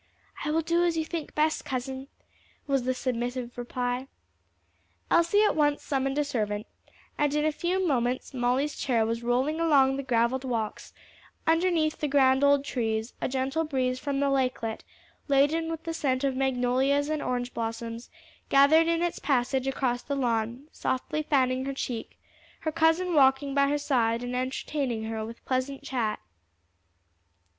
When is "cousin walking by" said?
22.71-23.67